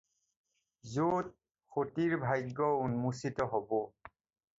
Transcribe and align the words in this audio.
য'ত 0.93 1.27
সতীৰ 1.75 2.15
ভাগ্য 2.23 2.71
উন্মোচিত 2.87 3.47
হ'ব। 3.53 3.77